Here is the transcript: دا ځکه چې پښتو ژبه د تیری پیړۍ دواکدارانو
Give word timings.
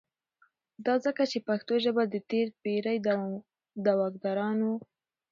دا 0.85 0.95
ځکه 1.05 1.23
چې 1.31 1.37
پښتو 1.47 1.73
ژبه 1.83 2.03
د 2.07 2.15
تیری 2.29 2.51
پیړۍ 2.61 2.97
دواکدارانو 3.85 4.71